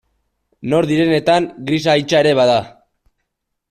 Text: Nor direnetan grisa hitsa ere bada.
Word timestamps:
Nor 0.73 0.87
direnetan 0.93 1.51
grisa 1.71 1.97
hitsa 2.01 2.25
ere 2.27 2.37
bada. 2.43 2.61